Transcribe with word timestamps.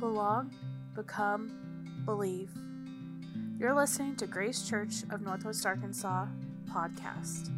belong, 0.00 0.50
become, 0.96 2.02
believe. 2.06 2.48
You're 3.58 3.74
listening 3.74 4.16
to 4.16 4.26
Grace 4.26 4.66
Church 4.66 5.02
of 5.10 5.20
Northwest 5.20 5.66
Arkansas 5.66 6.26
podcast. 6.70 7.50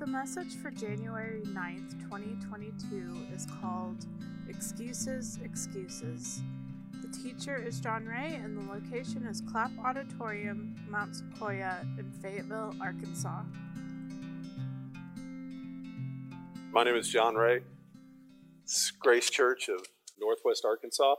The 0.00 0.06
message 0.06 0.56
for 0.56 0.72
January 0.72 1.42
9th, 1.44 2.02
2022 2.02 3.28
is 3.32 3.46
called 3.62 4.04
Excuses, 4.48 5.38
Excuses. 5.44 6.42
The 7.00 7.16
teacher 7.16 7.56
is 7.56 7.78
John 7.78 8.06
Ray, 8.06 8.34
and 8.42 8.58
the 8.58 8.72
location 8.72 9.24
is 9.26 9.42
Clapp 9.42 9.70
Auditorium, 9.84 10.74
Mount 10.88 11.12
Sequoyah 11.12 11.82
in 12.00 12.10
Fayetteville, 12.20 12.74
Arkansas. 12.80 13.42
My 16.72 16.82
name 16.82 16.96
is 16.96 17.08
John 17.08 17.36
Ray. 17.36 17.60
Grace 19.00 19.30
Church 19.30 19.68
of 19.68 19.86
Northwest 20.20 20.64
Arkansas. 20.64 21.16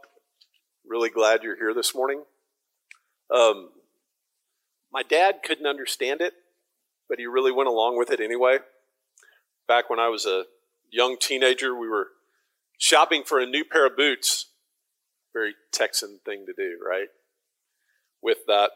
Really 0.86 1.10
glad 1.10 1.44
you're 1.44 1.58
here 1.58 1.74
this 1.74 1.94
morning. 1.94 2.24
Um, 3.30 3.70
my 4.92 5.04
dad 5.04 5.42
couldn't 5.44 5.68
understand 5.68 6.22
it, 6.22 6.34
but 7.10 7.20
he 7.20 7.26
really 7.26 7.52
went 7.52 7.68
along 7.68 7.98
with 7.98 8.10
it 8.10 8.22
anyway. 8.22 8.60
Back 9.68 9.90
when 9.90 10.00
I 10.00 10.08
was 10.08 10.26
a 10.26 10.46
young 10.92 11.18
teenager, 11.20 11.78
we 11.78 11.90
were 11.90 12.08
shopping 12.78 13.24
for 13.26 13.40
a 13.40 13.46
new 13.46 13.66
pair 13.66 13.86
of 13.86 13.98
boots. 13.98 14.48
Very 15.34 15.54
Texan 15.74 16.20
thing 16.24 16.46
to 16.46 16.54
do, 16.54 16.78
right? 16.86 17.08
With 18.22 18.46
that. 18.48 18.72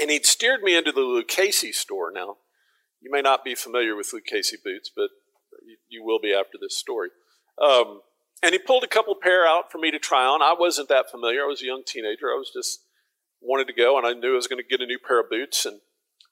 And 0.00 0.10
he'd 0.10 0.24
steered 0.24 0.62
me 0.62 0.76
into 0.76 0.92
the 0.92 1.02
Lucchese 1.02 1.72
store. 1.72 2.10
Now, 2.10 2.36
you 3.02 3.10
may 3.10 3.20
not 3.20 3.44
be 3.44 3.54
familiar 3.54 3.94
with 3.94 4.12
Lucchese 4.14 4.58
boots, 4.64 4.90
but 4.94 5.10
you, 5.66 5.76
you 5.88 6.04
will 6.04 6.18
be 6.18 6.32
after 6.32 6.56
this 6.58 6.76
story. 6.76 7.10
Um, 7.62 8.00
and 8.42 8.52
he 8.52 8.58
pulled 8.58 8.84
a 8.84 8.88
couple 8.88 9.14
pair 9.14 9.46
out 9.46 9.72
for 9.72 9.78
me 9.78 9.90
to 9.90 9.98
try 9.98 10.24
on. 10.24 10.42
I 10.42 10.54
wasn't 10.58 10.88
that 10.88 11.10
familiar. 11.10 11.42
I 11.42 11.46
was 11.46 11.62
a 11.62 11.66
young 11.66 11.82
teenager. 11.86 12.26
I 12.30 12.36
was 12.36 12.50
just 12.52 12.82
wanted 13.40 13.66
to 13.68 13.72
go, 13.72 13.96
and 13.96 14.06
I 14.06 14.12
knew 14.12 14.32
I 14.32 14.36
was 14.36 14.46
going 14.46 14.62
to 14.62 14.68
get 14.68 14.82
a 14.82 14.86
new 14.86 14.98
pair 14.98 15.20
of 15.20 15.30
boots, 15.30 15.64
and 15.64 15.80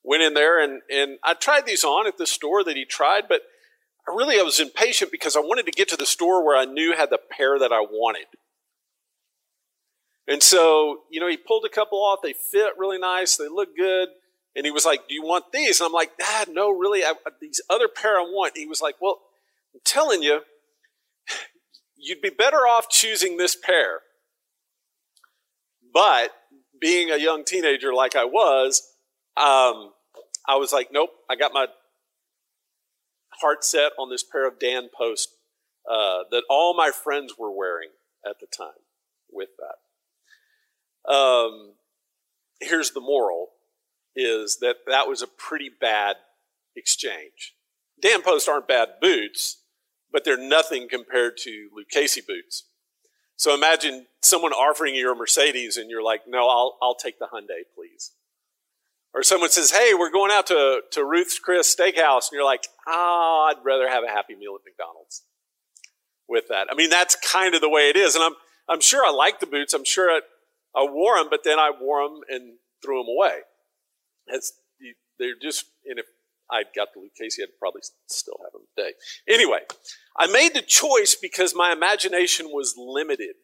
went 0.04 0.22
in 0.22 0.34
there 0.34 0.62
and 0.62 0.82
and 0.90 1.18
I 1.24 1.34
tried 1.34 1.66
these 1.66 1.82
on 1.82 2.06
at 2.06 2.18
the 2.18 2.26
store 2.26 2.62
that 2.62 2.76
he 2.76 2.84
tried, 2.84 3.24
but 3.28 3.40
I 4.06 4.14
really 4.14 4.38
I 4.38 4.42
was 4.42 4.60
impatient 4.60 5.10
because 5.10 5.34
I 5.34 5.40
wanted 5.40 5.66
to 5.66 5.72
get 5.72 5.88
to 5.88 5.96
the 5.96 6.06
store 6.06 6.44
where 6.44 6.56
I 6.56 6.66
knew 6.66 6.94
had 6.94 7.10
the 7.10 7.18
pair 7.18 7.58
that 7.58 7.72
I 7.72 7.80
wanted. 7.80 8.26
And 10.28 10.42
so, 10.42 11.00
you 11.10 11.20
know, 11.20 11.28
he 11.28 11.36
pulled 11.36 11.64
a 11.64 11.68
couple 11.74 11.98
off. 11.98 12.20
They 12.22 12.32
fit 12.32 12.72
really 12.78 12.98
nice. 12.98 13.36
They 13.36 13.48
look 13.48 13.76
good. 13.76 14.08
And 14.56 14.64
he 14.64 14.70
was 14.70 14.86
like, 14.86 15.08
"Do 15.08 15.14
you 15.14 15.22
want 15.22 15.52
these?" 15.52 15.80
And 15.80 15.86
I'm 15.86 15.92
like, 15.92 16.16
"Dad, 16.16 16.48
no, 16.48 16.70
really. 16.70 17.02
I, 17.02 17.14
these 17.40 17.60
other 17.68 17.88
pair 17.88 18.18
I 18.18 18.22
want." 18.22 18.56
He 18.56 18.66
was 18.66 18.80
like, 18.80 18.94
"Well, 19.00 19.20
I'm 19.74 19.80
telling 19.84 20.22
you, 20.22 20.42
you'd 22.04 22.20
be 22.20 22.30
better 22.30 22.58
off 22.58 22.88
choosing 22.88 23.36
this 23.36 23.56
pair. 23.56 24.00
But 25.92 26.30
being 26.80 27.10
a 27.10 27.16
young 27.16 27.44
teenager 27.44 27.94
like 27.94 28.16
I 28.16 28.24
was, 28.24 28.82
um, 29.36 29.92
I 30.46 30.56
was 30.56 30.72
like, 30.72 30.88
nope, 30.92 31.10
I 31.30 31.36
got 31.36 31.52
my 31.52 31.66
heart 33.40 33.64
set 33.64 33.92
on 33.98 34.10
this 34.10 34.22
pair 34.22 34.46
of 34.46 34.58
Dan 34.58 34.88
Post 34.96 35.30
uh, 35.90 36.24
that 36.30 36.44
all 36.48 36.74
my 36.74 36.90
friends 36.90 37.34
were 37.38 37.50
wearing 37.50 37.90
at 38.28 38.36
the 38.40 38.46
time 38.46 38.68
with 39.30 39.50
that. 39.58 41.12
Um, 41.12 41.74
here's 42.60 42.90
the 42.90 43.00
moral 43.00 43.50
is 44.16 44.58
that 44.58 44.76
that 44.86 45.08
was 45.08 45.22
a 45.22 45.26
pretty 45.26 45.70
bad 45.80 46.16
exchange. 46.76 47.54
Dan 48.00 48.22
Post 48.22 48.48
aren't 48.48 48.68
bad 48.68 48.88
boots, 49.00 49.58
but 50.14 50.24
they're 50.24 50.38
nothing 50.38 50.88
compared 50.88 51.36
to 51.36 51.68
Lucchese 51.76 52.22
boots. 52.26 52.68
So 53.36 53.52
imagine 53.52 54.06
someone 54.22 54.52
offering 54.52 54.94
you 54.94 55.10
a 55.10 55.14
Mercedes 55.16 55.76
and 55.76 55.90
you're 55.90 56.04
like, 56.04 56.20
no, 56.28 56.48
I'll, 56.48 56.78
I'll 56.80 56.94
take 56.94 57.18
the 57.18 57.26
Hyundai, 57.26 57.64
please. 57.74 58.12
Or 59.12 59.24
someone 59.24 59.50
says, 59.50 59.72
hey, 59.72 59.92
we're 59.92 60.12
going 60.12 60.30
out 60.30 60.46
to, 60.46 60.82
to 60.92 61.04
Ruth's 61.04 61.40
Chris 61.40 61.74
Steakhouse. 61.74 62.30
And 62.30 62.34
you're 62.34 62.44
like, 62.44 62.68
ah, 62.86 62.92
oh, 62.94 63.50
I'd 63.50 63.64
rather 63.64 63.88
have 63.88 64.04
a 64.04 64.08
Happy 64.08 64.36
Meal 64.36 64.54
at 64.54 64.64
McDonald's 64.64 65.24
with 66.28 66.44
that. 66.48 66.68
I 66.70 66.76
mean, 66.76 66.90
that's 66.90 67.16
kind 67.16 67.56
of 67.56 67.60
the 67.60 67.68
way 67.68 67.90
it 67.90 67.96
is. 67.96 68.14
And 68.14 68.22
I'm, 68.22 68.34
I'm 68.68 68.80
sure 68.80 69.04
I 69.04 69.10
like 69.10 69.40
the 69.40 69.46
boots. 69.46 69.74
I'm 69.74 69.84
sure 69.84 70.10
I, 70.10 70.20
I 70.76 70.88
wore 70.88 71.16
them, 71.16 71.26
but 71.28 71.42
then 71.42 71.58
I 71.58 71.72
wore 71.78 72.08
them 72.08 72.20
and 72.28 72.54
threw 72.84 73.02
them 73.02 73.08
away. 73.08 73.38
It's, 74.28 74.52
they're 75.18 75.34
just, 75.42 75.64
and 75.84 75.98
if 75.98 76.06
I 76.50 76.64
got 76.74 76.88
the 76.94 77.00
Lucchese, 77.00 77.42
I'd 77.42 77.58
probably 77.58 77.82
still 78.06 78.38
have 78.44 78.52
them 78.52 78.62
today. 78.76 78.92
Anyway, 79.28 79.60
I 80.16 80.26
made 80.26 80.54
the 80.54 80.62
choice 80.62 81.14
because 81.14 81.54
my 81.54 81.72
imagination 81.72 82.46
was 82.50 82.74
limited. 82.76 83.36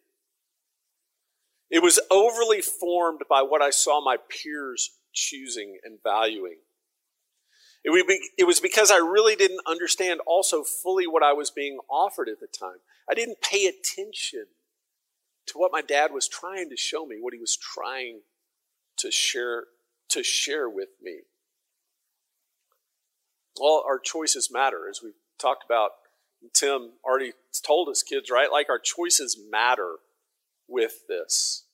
It 1.71 1.83
was 1.83 2.01
overly 2.11 2.61
formed 2.61 3.23
by 3.29 3.43
what 3.43 3.63
I 3.63 3.71
saw 3.71 4.05
my 4.05 4.17
peers 4.29 4.91
choosing 5.13 5.79
and 5.85 5.99
valuing. 6.03 6.59
It 7.83 8.47
was 8.47 8.61
because 8.61 8.91
I 8.91 8.99
really 8.99 9.37
didn't 9.37 9.63
understand 9.67 10.21
also 10.27 10.63
fully 10.63 11.07
what 11.07 11.23
I 11.23 11.33
was 11.33 11.51
being 11.51 11.79
offered 11.89 12.29
at 12.29 12.39
the 12.39 12.47
time. 12.47 12.81
I 13.11 13.15
didn't 13.15 13.41
pay 13.41 13.67
attention 13.67 14.45
to 15.47 15.59
what 15.59 15.73
my 15.73 15.81
dad 15.81 16.13
was 16.13 16.29
trying 16.29 16.69
to 16.69 16.77
show 16.77 17.07
me, 17.07 17.17
what 17.19 17.33
he 17.33 17.41
was 17.41 17.57
trying 17.57 18.21
to 18.99 19.11
share 19.11 19.65
to 20.11 20.23
share 20.23 20.69
with 20.69 20.91
me. 21.01 21.21
Well, 23.59 23.83
our 23.87 23.99
choices 23.99 24.51
matter, 24.51 24.89
as 24.89 25.01
we've 25.03 25.15
talked 25.39 25.65
about. 25.65 25.91
Tim 26.55 26.93
already 27.05 27.33
told 27.65 27.89
us, 27.89 28.03
kids, 28.03 28.31
right? 28.31 28.51
Like 28.51 28.71
our 28.71 28.79
choices 28.79 29.39
matter 29.51 29.97
with 30.67 31.07
this. 31.09 31.67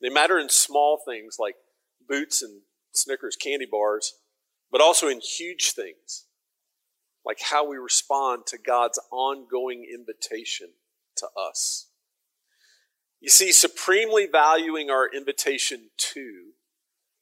They 0.00 0.10
matter 0.10 0.38
in 0.38 0.48
small 0.48 1.00
things 1.06 1.36
like 1.38 1.54
boots 2.06 2.42
and 2.42 2.62
Snickers 2.92 3.36
candy 3.36 3.66
bars, 3.70 4.14
but 4.70 4.82
also 4.82 5.08
in 5.08 5.20
huge 5.20 5.72
things 5.72 6.26
like 7.24 7.40
how 7.40 7.68
we 7.68 7.76
respond 7.76 8.46
to 8.46 8.58
God's 8.58 8.98
ongoing 9.10 9.86
invitation 9.92 10.68
to 11.16 11.28
us. 11.38 11.88
You 13.20 13.30
see, 13.30 13.52
supremely 13.52 14.26
valuing 14.26 14.90
our 14.90 15.08
invitation 15.08 15.90
to 15.96 16.50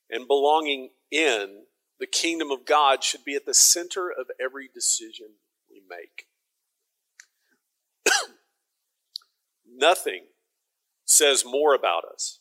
and 0.09 0.27
belonging 0.27 0.91
in 1.11 1.65
the 2.01 2.07
kingdom 2.07 2.51
of 2.51 2.65
God 2.65 3.05
should 3.05 3.25
be 3.25 3.37
at 3.37 3.45
the 3.45 3.55
center 3.55 4.11
of 4.11 4.27
every 4.43 4.69
decision 4.73 5.27
we 5.71 5.83
make. 5.89 6.27
Nothing 9.71 10.25
says 11.05 11.45
more 11.45 11.75
about 11.75 12.05
us 12.05 12.41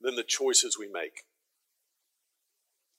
than 0.00 0.14
the 0.14 0.22
choices 0.22 0.78
we 0.78 0.88
make, 0.88 1.24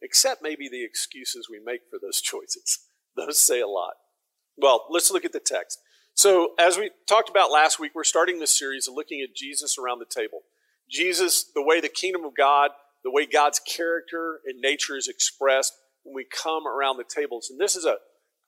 except 0.02 0.44
maybe 0.44 0.68
the 0.68 0.84
excuses 0.84 1.48
we 1.50 1.60
make 1.60 1.82
for 1.90 1.98
those 2.00 2.20
choices. 2.22 2.80
Those 3.16 3.40
say 3.40 3.62
a 3.62 3.68
lot. 3.68 3.94
Well, 4.58 4.86
let's 4.90 5.10
look 5.10 5.26
at 5.26 5.34
the 5.34 5.40
text. 5.40 5.80
So, 6.14 6.52
as 6.60 6.78
we 6.78 6.92
talked 7.08 7.30
about 7.30 7.52
last 7.52 7.80
week, 7.80 7.94
we're 7.96 8.04
starting 8.04 8.40
this 8.40 8.52
series 8.52 8.90
of 8.90 8.94
looking 8.94 9.22
at 9.22 9.34
Jesus 9.34 9.78
around 9.78 10.00
the 10.00 10.06
table. 10.06 10.42
Jesus, 10.90 11.46
the 11.56 11.64
way 11.64 11.80
the 11.80 11.88
kingdom 11.88 12.26
of 12.26 12.36
God 12.36 12.72
the 13.04 13.12
way 13.12 13.26
God's 13.26 13.60
character 13.60 14.40
and 14.46 14.60
nature 14.60 14.96
is 14.96 15.08
expressed 15.08 15.74
when 16.04 16.16
we 16.16 16.26
come 16.26 16.68
around 16.68 16.98
the 16.98 17.04
tables. 17.04 17.50
And 17.50 17.60
this 17.60 17.76
is 17.76 17.86
a 17.86 17.98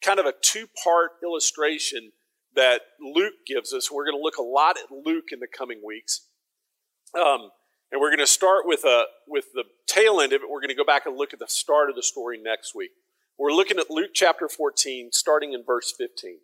kind 0.03 0.19
of 0.19 0.25
a 0.25 0.33
two 0.41 0.67
part 0.83 1.11
illustration 1.23 2.11
that 2.55 2.81
Luke 3.01 3.33
gives 3.47 3.73
us. 3.73 3.91
We're 3.91 4.05
going 4.05 4.17
to 4.17 4.21
look 4.21 4.37
a 4.37 4.43
lot 4.43 4.77
at 4.77 4.91
Luke 4.91 5.25
in 5.31 5.39
the 5.39 5.47
coming 5.47 5.81
weeks. 5.85 6.27
Um, 7.17 7.49
and 7.91 8.01
we're 8.01 8.09
going 8.09 8.19
to 8.19 8.27
start 8.27 8.65
with, 8.65 8.85
a, 8.85 9.05
with 9.27 9.45
the 9.53 9.63
tail 9.87 10.19
end 10.19 10.33
of 10.33 10.41
it. 10.41 10.49
We're 10.49 10.61
going 10.61 10.69
to 10.69 10.75
go 10.75 10.85
back 10.85 11.05
and 11.05 11.15
look 11.15 11.33
at 11.33 11.39
the 11.39 11.47
start 11.47 11.89
of 11.89 11.95
the 11.95 12.03
story 12.03 12.39
next 12.41 12.73
week. 12.75 12.91
We're 13.37 13.51
looking 13.51 13.79
at 13.79 13.89
Luke 13.89 14.11
chapter 14.13 14.47
14, 14.47 15.09
starting 15.11 15.53
in 15.53 15.63
verse 15.65 15.93
15. 15.97 16.37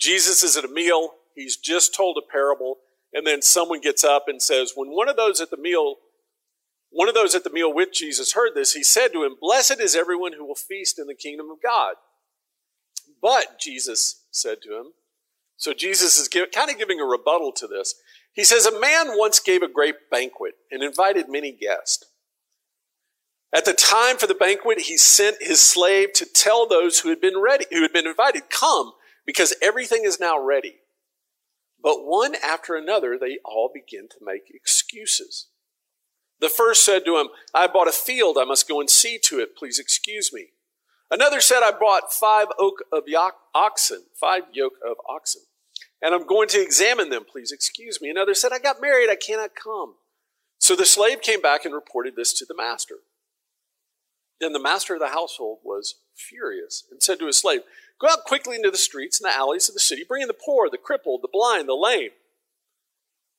Jesus 0.00 0.42
is 0.42 0.56
at 0.56 0.64
a 0.64 0.68
meal. 0.68 1.10
He's 1.34 1.56
just 1.56 1.94
told 1.94 2.18
a 2.18 2.32
parable. 2.32 2.76
And 3.12 3.26
then 3.26 3.42
someone 3.42 3.80
gets 3.80 4.04
up 4.04 4.24
and 4.28 4.40
says, 4.40 4.72
When 4.74 4.90
one 4.90 5.08
of 5.08 5.16
those 5.16 5.40
at 5.40 5.50
the 5.50 5.56
meal 5.56 5.96
one 6.90 7.08
of 7.08 7.14
those 7.14 7.34
at 7.34 7.44
the 7.44 7.50
meal 7.50 7.72
with 7.72 7.92
Jesus 7.92 8.32
heard 8.32 8.54
this. 8.54 8.72
He 8.72 8.82
said 8.82 9.08
to 9.12 9.24
him, 9.24 9.36
Blessed 9.40 9.80
is 9.80 9.94
everyone 9.94 10.32
who 10.32 10.46
will 10.46 10.54
feast 10.54 10.98
in 10.98 11.06
the 11.06 11.14
kingdom 11.14 11.50
of 11.50 11.62
God. 11.62 11.94
But, 13.20 13.58
Jesus 13.58 14.24
said 14.30 14.62
to 14.62 14.76
him, 14.78 14.92
so 15.58 15.74
Jesus 15.74 16.18
is 16.18 16.28
give, 16.28 16.52
kind 16.52 16.70
of 16.70 16.78
giving 16.78 17.00
a 17.00 17.04
rebuttal 17.04 17.52
to 17.52 17.66
this. 17.66 17.96
He 18.32 18.44
says, 18.44 18.64
A 18.64 18.80
man 18.80 19.18
once 19.18 19.40
gave 19.40 19.60
a 19.60 19.68
great 19.68 20.08
banquet 20.10 20.54
and 20.70 20.82
invited 20.82 21.28
many 21.28 21.50
guests. 21.52 22.04
At 23.52 23.64
the 23.64 23.72
time 23.72 24.18
for 24.18 24.28
the 24.28 24.34
banquet, 24.34 24.82
he 24.82 24.96
sent 24.96 25.38
his 25.40 25.60
slave 25.60 26.12
to 26.14 26.26
tell 26.26 26.66
those 26.66 27.00
who 27.00 27.08
had 27.08 27.20
been 27.20 27.38
ready, 27.38 27.64
who 27.70 27.82
had 27.82 27.92
been 27.92 28.06
invited, 28.06 28.50
Come, 28.50 28.92
because 29.26 29.54
everything 29.60 30.04
is 30.04 30.20
now 30.20 30.38
ready. 30.38 30.76
But 31.82 32.04
one 32.04 32.36
after 32.36 32.76
another, 32.76 33.18
they 33.18 33.38
all 33.44 33.70
begin 33.72 34.08
to 34.10 34.24
make 34.24 34.50
excuses. 34.54 35.48
The 36.40 36.48
first 36.48 36.84
said 36.84 37.04
to 37.04 37.18
him, 37.18 37.28
I 37.54 37.66
bought 37.66 37.88
a 37.88 37.92
field. 37.92 38.38
I 38.38 38.44
must 38.44 38.68
go 38.68 38.80
and 38.80 38.88
see 38.88 39.18
to 39.24 39.40
it. 39.40 39.56
Please 39.56 39.78
excuse 39.78 40.32
me. 40.32 40.48
Another 41.10 41.40
said, 41.40 41.62
I 41.62 41.70
bought 41.70 42.12
five 42.12 42.48
yoke 42.58 42.84
of 42.92 43.04
oxen, 43.54 44.04
five 44.14 44.42
yoke 44.52 44.74
of 44.86 44.96
oxen, 45.08 45.42
and 46.02 46.14
I'm 46.14 46.26
going 46.26 46.48
to 46.48 46.62
examine 46.62 47.08
them. 47.08 47.24
Please 47.30 47.50
excuse 47.50 48.00
me. 48.00 48.10
Another 48.10 48.34
said, 48.34 48.52
I 48.52 48.58
got 48.58 48.80
married. 48.80 49.08
I 49.10 49.16
cannot 49.16 49.54
come. 49.54 49.94
So 50.60 50.76
the 50.76 50.84
slave 50.84 51.22
came 51.22 51.40
back 51.40 51.64
and 51.64 51.74
reported 51.74 52.14
this 52.14 52.32
to 52.34 52.44
the 52.44 52.54
master. 52.54 52.96
Then 54.40 54.52
the 54.52 54.60
master 54.60 54.94
of 54.94 55.00
the 55.00 55.08
household 55.08 55.58
was 55.64 55.96
furious 56.14 56.84
and 56.90 57.02
said 57.02 57.18
to 57.20 57.26
his 57.26 57.38
slave, 57.38 57.62
Go 58.00 58.08
out 58.08 58.24
quickly 58.24 58.56
into 58.56 58.70
the 58.70 58.78
streets 58.78 59.20
and 59.20 59.28
the 59.28 59.36
alleys 59.36 59.68
of 59.68 59.74
the 59.74 59.80
city, 59.80 60.04
bring 60.06 60.22
in 60.22 60.28
the 60.28 60.34
poor, 60.34 60.68
the 60.70 60.78
crippled, 60.78 61.22
the 61.22 61.28
blind, 61.32 61.68
the 61.68 61.74
lame. 61.74 62.10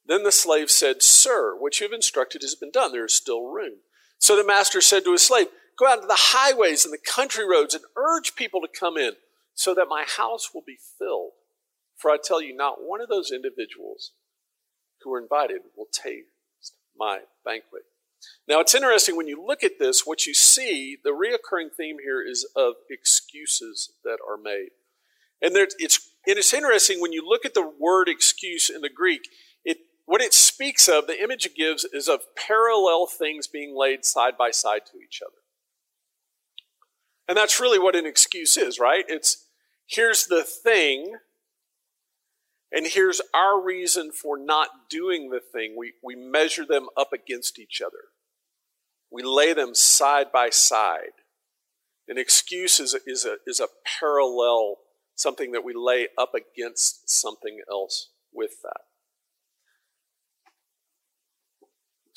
Then 0.09 0.23
the 0.23 0.31
slave 0.31 0.71
said, 0.71 1.03
Sir, 1.03 1.55
what 1.55 1.79
you 1.79 1.85
have 1.85 1.93
instructed 1.93 2.41
has 2.41 2.55
been 2.55 2.71
done. 2.71 2.91
There 2.91 3.05
is 3.05 3.13
still 3.13 3.45
room. 3.45 3.77
So 4.17 4.35
the 4.35 4.43
master 4.43 4.81
said 4.81 5.05
to 5.05 5.11
his 5.11 5.21
slave, 5.21 5.47
Go 5.77 5.87
out 5.87 6.01
to 6.01 6.07
the 6.07 6.15
highways 6.17 6.83
and 6.83 6.91
the 6.91 6.97
country 6.97 7.47
roads 7.47 7.75
and 7.75 7.83
urge 7.95 8.35
people 8.35 8.59
to 8.61 8.67
come 8.67 8.97
in 8.97 9.13
so 9.53 9.73
that 9.75 9.85
my 9.87 10.05
house 10.17 10.49
will 10.53 10.63
be 10.65 10.77
filled. 10.97 11.33
For 11.95 12.09
I 12.09 12.17
tell 12.21 12.41
you, 12.41 12.55
not 12.55 12.81
one 12.81 13.01
of 13.01 13.07
those 13.07 13.31
individuals 13.31 14.11
who 15.03 15.13
are 15.13 15.21
invited 15.21 15.61
will 15.77 15.87
taste 15.91 16.73
my 16.97 17.19
banquet. 17.45 17.83
Now, 18.47 18.59
it's 18.59 18.75
interesting 18.75 19.15
when 19.15 19.27
you 19.27 19.45
look 19.45 19.63
at 19.63 19.79
this, 19.79 20.05
what 20.05 20.25
you 20.25 20.33
see, 20.33 20.97
the 21.03 21.11
reoccurring 21.11 21.69
theme 21.77 21.97
here 22.03 22.21
is 22.21 22.47
of 22.55 22.73
excuses 22.89 23.93
that 24.03 24.17
are 24.27 24.37
made. 24.37 24.69
And 25.41 25.55
there, 25.55 25.67
it's, 25.77 26.09
and 26.27 26.37
it's 26.37 26.53
interesting 26.53 26.99
when 26.99 27.13
you 27.13 27.23
look 27.25 27.45
at 27.45 27.53
the 27.53 27.71
word 27.79 28.09
excuse 28.09 28.69
in 28.69 28.81
the 28.81 28.89
Greek, 28.89 29.21
what 30.09 30.21
it 30.21 30.33
speaks 30.33 30.89
of, 30.89 31.05
the 31.05 31.21
image 31.21 31.45
it 31.45 31.55
gives, 31.55 31.85
is 31.85 32.07
of 32.07 32.21
parallel 32.35 33.05
things 33.05 33.45
being 33.45 33.77
laid 33.77 34.03
side 34.03 34.33
by 34.39 34.49
side 34.49 34.81
to 34.87 34.97
each 34.97 35.21
other. 35.23 35.37
And 37.27 37.37
that's 37.37 37.59
really 37.59 37.77
what 37.77 37.95
an 37.95 38.07
excuse 38.07 38.57
is, 38.57 38.79
right? 38.79 39.05
It's 39.07 39.45
here's 39.85 40.25
the 40.25 40.43
thing, 40.43 41.13
and 42.71 42.87
here's 42.87 43.21
our 43.35 43.61
reason 43.61 44.11
for 44.11 44.35
not 44.35 44.89
doing 44.89 45.29
the 45.29 45.41
thing. 45.41 45.75
We, 45.77 45.93
we 46.03 46.15
measure 46.15 46.65
them 46.65 46.87
up 46.97 47.13
against 47.13 47.59
each 47.59 47.79
other, 47.79 48.05
we 49.11 49.21
lay 49.21 49.53
them 49.53 49.75
side 49.75 50.31
by 50.33 50.49
side. 50.49 51.21
An 52.07 52.17
excuse 52.17 52.79
is 52.79 52.95
a, 52.95 52.99
is 53.05 53.25
a, 53.25 53.35
is 53.45 53.59
a 53.59 53.67
parallel, 53.99 54.77
something 55.13 55.51
that 55.51 55.63
we 55.63 55.73
lay 55.75 56.07
up 56.17 56.31
against 56.33 57.07
something 57.11 57.59
else 57.69 58.09
with 58.33 58.63
that. 58.63 58.88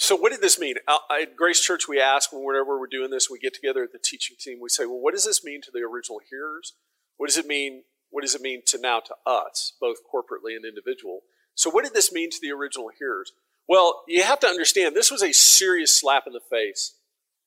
So, 0.02 0.16
what 0.16 0.32
did 0.32 0.40
this 0.40 0.58
mean? 0.58 0.74
At 0.88 1.36
Grace 1.36 1.60
Church, 1.60 1.86
we 1.86 2.00
ask 2.00 2.32
whenever 2.32 2.76
we're 2.76 2.88
doing 2.88 3.10
this, 3.10 3.30
we 3.30 3.38
get 3.38 3.54
together 3.54 3.84
at 3.84 3.92
the 3.92 4.00
teaching 4.02 4.36
team, 4.36 4.58
we 4.60 4.68
say, 4.68 4.84
well, 4.84 4.98
what 4.98 5.14
does 5.14 5.24
this 5.24 5.44
mean 5.44 5.62
to 5.62 5.70
the 5.72 5.78
original 5.78 6.18
hearers? 6.28 6.72
What 7.18 7.28
does 7.28 7.36
it 7.36 7.46
mean? 7.46 7.84
What 8.10 8.22
does 8.22 8.34
it 8.34 8.40
mean 8.40 8.62
to 8.66 8.80
now 8.80 8.98
to 8.98 9.14
us, 9.24 9.74
both 9.80 9.98
corporately 10.12 10.56
and 10.56 10.64
individual? 10.64 11.20
So, 11.54 11.70
what 11.70 11.84
did 11.84 11.94
this 11.94 12.10
mean 12.10 12.30
to 12.30 12.38
the 12.42 12.50
original 12.50 12.90
hearers? 12.98 13.30
Well, 13.68 14.02
you 14.08 14.24
have 14.24 14.40
to 14.40 14.48
understand 14.48 14.96
this 14.96 15.12
was 15.12 15.22
a 15.22 15.32
serious 15.32 15.96
slap 15.96 16.24
in 16.26 16.32
the 16.32 16.40
face 16.50 16.96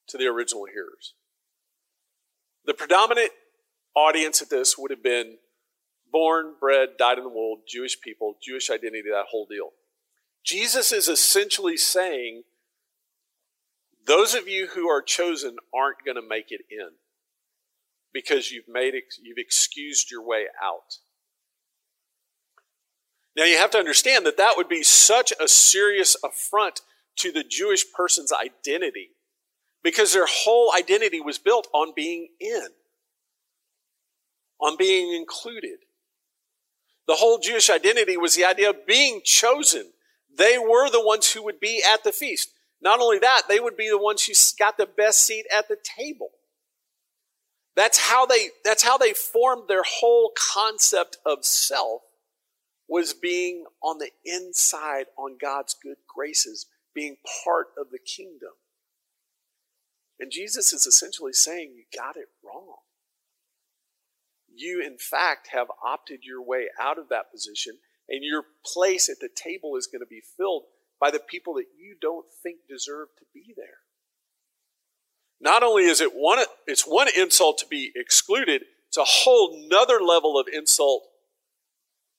to 0.07 0.17
the 0.17 0.27
original 0.27 0.63
hearers. 0.63 1.13
The 2.63 2.73
predominant 2.73 3.31
audience 3.97 4.41
at 4.41 4.49
this 4.49 4.77
would 4.77 4.91
have 4.91 5.03
been 5.03 5.39
born, 6.09 6.53
bred, 6.57 6.91
died 6.97 7.17
in 7.17 7.25
the 7.25 7.29
world, 7.29 7.63
Jewish 7.67 7.99
people, 7.99 8.37
Jewish 8.41 8.69
identity, 8.69 9.09
that 9.11 9.25
whole 9.29 9.45
deal. 9.45 9.71
Jesus 10.45 10.91
is 10.91 11.07
essentially 11.07 11.75
saying, 11.75 12.43
those 14.05 14.35
of 14.35 14.47
you 14.47 14.67
who 14.67 14.87
are 14.87 15.01
chosen 15.01 15.55
aren't 15.73 16.05
going 16.05 16.15
to 16.15 16.27
make 16.27 16.51
it 16.51 16.61
in 16.69 16.91
because 18.13 18.51
you've 18.51 18.67
made 18.67 18.93
you've 19.21 19.37
excused 19.37 20.11
your 20.11 20.25
way 20.25 20.45
out. 20.63 20.99
Now 23.35 23.43
you 23.43 23.57
have 23.57 23.71
to 23.71 23.77
understand 23.77 24.25
that 24.25 24.37
that 24.37 24.53
would 24.55 24.69
be 24.69 24.83
such 24.83 25.33
a 25.39 25.47
serious 25.47 26.15
affront 26.23 26.81
to 27.17 27.31
the 27.31 27.43
Jewish 27.43 27.83
person's 27.91 28.31
identity 28.31 29.09
because 29.83 30.13
their 30.13 30.27
whole 30.27 30.71
identity 30.77 31.19
was 31.19 31.37
built 31.37 31.67
on 31.73 31.93
being 31.95 32.29
in, 32.39 32.67
on 34.61 34.77
being 34.77 35.13
included. 35.13 35.79
The 37.07 37.15
whole 37.15 37.39
Jewish 37.39 37.69
identity 37.69 38.17
was 38.17 38.35
the 38.35 38.45
idea 38.45 38.69
of 38.69 38.87
being 38.87 39.21
chosen, 39.23 39.91
they 40.37 40.57
were 40.57 40.89
the 40.89 41.05
ones 41.05 41.31
who 41.31 41.43
would 41.43 41.59
be 41.59 41.81
at 41.87 42.03
the 42.03 42.11
feast. 42.11 42.51
Not 42.81 42.99
only 42.99 43.19
that, 43.19 43.43
they 43.47 43.59
would 43.59 43.77
be 43.77 43.89
the 43.89 43.97
ones 43.97 44.23
who 44.23 44.33
got 44.59 44.77
the 44.77 44.85
best 44.85 45.21
seat 45.21 45.45
at 45.55 45.67
the 45.67 45.77
table. 45.97 46.29
That's 47.75 47.97
how 48.09 48.25
they, 48.25 48.49
that's 48.63 48.83
how 48.83 48.97
they 48.97 49.13
formed 49.13 49.67
their 49.67 49.83
whole 49.83 50.31
concept 50.37 51.17
of 51.25 51.45
self 51.45 52.01
was 52.87 53.13
being 53.13 53.65
on 53.81 53.97
the 53.97 54.11
inside 54.23 55.05
on 55.17 55.37
God's 55.41 55.75
good 55.81 55.97
graces, 56.07 56.67
being 56.93 57.17
part 57.43 57.67
of 57.77 57.89
the 57.91 57.99
kingdom. 57.99 58.51
And 60.19 60.31
Jesus 60.31 60.71
is 60.71 60.85
essentially 60.85 61.33
saying, 61.33 61.73
You 61.75 61.83
got 61.97 62.15
it 62.15 62.29
wrong. 62.43 62.77
You, 64.53 64.81
in 64.85 64.97
fact, 64.97 65.49
have 65.51 65.67
opted 65.83 66.21
your 66.23 66.41
way 66.41 66.67
out 66.79 66.97
of 66.97 67.09
that 67.09 67.31
position 67.31 67.79
and 68.09 68.23
your 68.23 68.43
place 68.65 69.09
at 69.09 69.19
the 69.19 69.29
table 69.33 69.75
is 69.75 69.87
going 69.87 70.01
to 70.01 70.05
be 70.05 70.21
filled 70.37 70.63
by 70.99 71.11
the 71.11 71.19
people 71.19 71.55
that 71.55 71.65
you 71.77 71.95
don't 71.99 72.25
think 72.43 72.59
deserve 72.69 73.09
to 73.19 73.25
be 73.33 73.53
there. 73.55 73.79
Not 75.41 75.63
only 75.63 75.83
is 75.83 76.01
it 76.01 76.11
one, 76.13 76.39
it's 76.65 76.83
one 76.83 77.07
insult 77.15 77.57
to 77.59 77.67
be 77.67 77.91
excluded, 77.95 78.63
it's 78.87 78.97
a 78.97 79.03
whole 79.03 79.67
nother 79.67 79.99
level 79.99 80.39
of 80.39 80.47
insult 80.51 81.03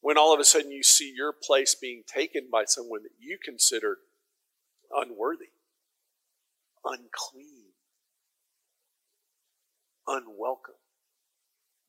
when 0.00 0.18
all 0.18 0.34
of 0.34 0.40
a 0.40 0.44
sudden 0.44 0.70
you 0.70 0.82
see 0.82 1.12
your 1.14 1.32
place 1.32 1.74
being 1.74 2.02
taken 2.06 2.48
by 2.52 2.64
someone 2.66 3.02
that 3.02 3.14
you 3.18 3.38
considered 3.42 3.96
unworthy, 4.94 5.50
unclean, 6.84 7.72
unwelcome. 10.06 10.74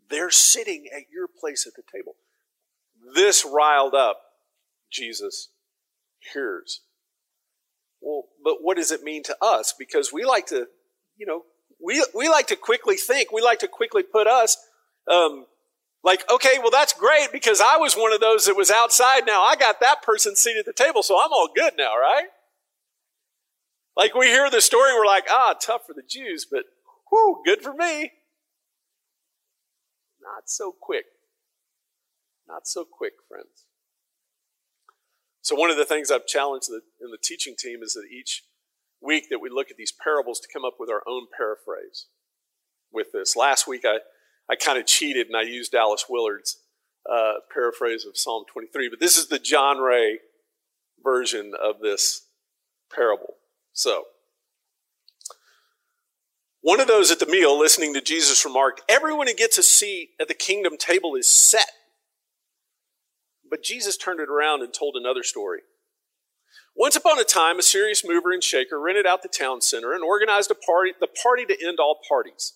They're 0.10 0.32
sitting 0.32 0.88
at 0.96 1.04
your 1.12 1.28
place 1.28 1.68
at 1.68 1.74
the 1.76 1.84
table. 1.92 2.16
This 3.16 3.46
riled 3.46 3.94
up 3.94 4.20
Jesus' 4.92 5.50
hearers. 6.34 6.82
Well, 8.02 8.26
but 8.44 8.58
what 8.62 8.78
does 8.78 8.92
it 8.92 9.04
mean 9.04 9.24
to 9.24 9.36
us? 9.42 9.74
Because 9.78 10.14
we 10.14 10.24
like 10.24 10.48
to, 10.48 10.68
you 11.16 11.26
know, 11.26 11.44
we, 11.84 12.04
we 12.14 12.30
like 12.30 12.48
to 12.48 12.56
quickly 12.56 12.96
think, 12.96 13.32
we 13.32 13.42
like 13.42 13.60
to 13.60 13.68
quickly 13.68 14.04
put 14.04 14.28
us, 14.28 14.58
um, 15.12 15.46
like, 16.04 16.30
okay, 16.32 16.58
well, 16.60 16.72
that's 16.72 16.94
great 16.94 17.32
because 17.32 17.60
I 17.60 17.78
was 17.78 17.96
one 17.96 18.14
of 18.14 18.20
those 18.20 18.46
that 18.46 18.56
was 18.56 18.72
outside. 18.72 19.26
Now 19.26 19.44
I 19.44 19.56
got 19.56 19.80
that 19.80 20.02
person 20.02 20.36
seated 20.36 20.60
at 20.60 20.66
the 20.66 20.84
table, 20.84 21.04
so 21.04 21.20
I'm 21.20 21.32
all 21.32 21.50
good 21.54 21.74
now, 21.78 21.98
right? 21.98 22.28
Like 23.96 24.14
we 24.14 24.28
hear 24.28 24.50
the 24.50 24.62
story, 24.62 24.94
we're 24.94 25.06
like, 25.06 25.26
ah, 25.30 25.56
tough 25.60 25.88
for 25.88 25.94
the 25.94 26.04
Jews, 26.08 26.46
but 26.50 26.66
whoo, 27.12 27.42
good 27.44 27.62
for 27.62 27.74
me. 27.74 28.12
Not 30.22 30.44
so 30.46 30.74
quick. 30.80 31.06
Not 32.48 32.68
so 32.68 32.86
quick, 32.86 33.14
friends. 33.28 33.66
So, 35.42 35.56
one 35.56 35.70
of 35.70 35.78
the 35.78 35.86
things 35.86 36.12
I've 36.12 36.28
challenged 36.28 36.70
in 36.70 37.12
the 37.12 37.18
teaching 37.22 37.56
team 37.58 37.80
is 37.82 37.94
that 37.94 38.08
each 38.12 38.44
week 39.02 39.28
that 39.30 39.40
we 39.40 39.50
look 39.50 39.70
at 39.70 39.78
these 39.78 39.92
parables 39.92 40.40
to 40.40 40.48
come 40.52 40.66
up 40.66 40.76
with 40.80 40.90
our 40.90 41.04
own 41.08 41.28
paraphrase 41.36 42.08
with 42.92 43.12
this. 43.14 43.36
Last 43.36 43.68
week 43.68 43.84
I, 43.86 44.00
I 44.50 44.56
kind 44.56 44.78
of 44.78 44.86
cheated 44.86 45.28
and 45.28 45.38
I 45.38 45.44
used 45.44 45.72
Dallas 45.72 46.06
Willard's 46.10 46.60
uh, 47.10 47.34
paraphrase 47.54 48.06
of 48.06 48.18
Psalm 48.18 48.44
23, 48.52 48.90
but 48.90 49.00
this 49.00 49.18
is 49.18 49.28
the 49.28 49.40
John 49.40 49.78
Ray 49.78 50.20
version 51.04 51.54
of 51.62 51.80
this 51.82 52.28
parable. 52.94 53.36
So, 53.74 54.06
one 56.62 56.80
of 56.82 56.88
those 56.88 57.12
at 57.12 57.20
the 57.20 57.28
meal 57.28 57.58
listening 57.58 57.94
to 57.94 58.02
Jesus 58.02 58.44
remarked, 58.44 58.82
Everyone 58.90 59.28
who 59.28 59.34
gets 59.34 59.58
a 59.58 59.64
seat 59.64 60.10
at 60.20 60.28
the 60.28 60.34
kingdom 60.34 60.76
table 60.76 61.16
is 61.16 61.28
set 61.28 61.72
but 63.50 63.64
Jesus 63.64 63.98
turned 63.98 64.20
it 64.20 64.30
around 64.30 64.62
and 64.62 64.74
told 64.74 64.96
another 64.96 65.24
story. 65.24 65.62
Once 66.76 66.96
upon 66.96 67.20
a 67.20 67.24
time, 67.24 67.58
a 67.58 67.64
serious 67.64 68.06
mover 68.06 68.32
and 68.32 68.44
shaker 68.44 68.80
rented 68.80 69.08
out 69.08 69.24
the 69.24 69.30
town 69.30 69.62
center 69.62 69.94
and 69.94 70.04
organized 70.04 70.52
a 70.52 70.56
party, 70.56 70.94
the 71.00 71.08
party 71.08 71.46
to 71.46 71.58
end 71.66 71.80
all 71.80 72.00
parties. 72.08 72.54